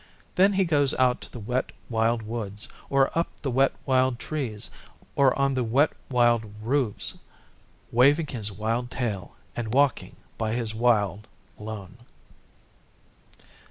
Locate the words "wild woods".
1.87-2.67